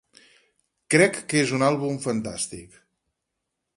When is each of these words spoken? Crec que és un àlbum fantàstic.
Crec 0.95 1.19
que 1.33 1.43
és 1.43 1.53
un 1.57 1.65
àlbum 1.67 2.01
fantàstic. 2.07 2.81